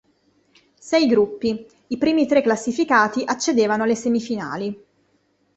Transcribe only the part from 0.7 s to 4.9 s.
Sei gruppi i primi tre classificati accedevano alle semifinali.